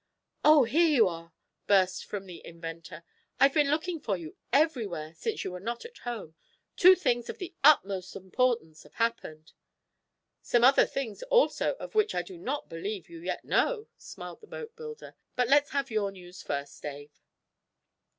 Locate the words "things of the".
6.95-7.53